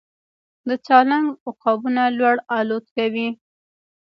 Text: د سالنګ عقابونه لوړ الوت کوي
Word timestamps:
د 0.67 0.69
سالنګ 0.85 1.27
عقابونه 1.49 2.03
لوړ 2.17 2.35
الوت 2.57 2.85
کوي 2.95 3.27